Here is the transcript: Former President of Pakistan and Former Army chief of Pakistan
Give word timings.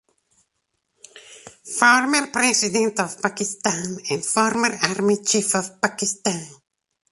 Former 1.79 2.31
President 2.31 2.99
of 3.01 3.21
Pakistan 3.21 3.97
and 4.09 4.25
Former 4.25 4.73
Army 4.81 5.17
chief 5.23 5.53
of 5.53 5.79
Pakistan 5.79 6.43